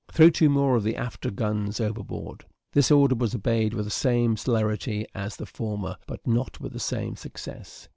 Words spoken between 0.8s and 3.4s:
the after guns overboard." This order was